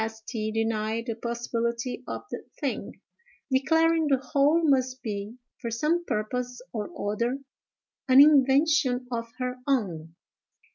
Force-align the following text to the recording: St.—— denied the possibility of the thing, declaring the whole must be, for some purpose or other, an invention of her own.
St.—— 0.07 0.51
denied 0.55 1.05
the 1.05 1.13
possibility 1.13 2.03
of 2.07 2.23
the 2.31 2.43
thing, 2.59 2.99
declaring 3.51 4.07
the 4.07 4.17
whole 4.17 4.63
must 4.67 5.03
be, 5.03 5.37
for 5.61 5.69
some 5.69 6.03
purpose 6.05 6.59
or 6.73 6.89
other, 7.13 7.37
an 8.09 8.19
invention 8.19 9.05
of 9.11 9.27
her 9.37 9.57
own. 9.67 10.15